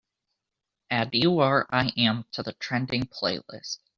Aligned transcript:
Add 0.89 1.11
you 1.13 1.41
are 1.41 1.67
i 1.69 1.93
am 1.95 2.25
to 2.31 2.41
the 2.41 2.53
trending 2.53 3.03
playlist 3.03 3.77